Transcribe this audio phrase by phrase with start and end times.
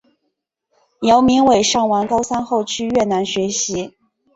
[1.03, 3.93] 姚明伟上完高三后去越南学习。